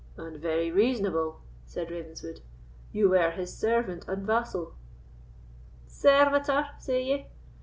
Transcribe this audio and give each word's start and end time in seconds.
"And 0.17 0.37
very 0.39 0.71
reasonable," 0.71 1.41
said 1.67 1.91
Ravenswood; 1.91 2.41
"you 2.91 3.09
were 3.09 3.29
his 3.29 3.55
servant 3.55 4.03
and 4.07 4.25
vassal." 4.25 4.73
"Servitor, 5.87 6.69
say 6.79 7.03
ye?" 7.03 7.27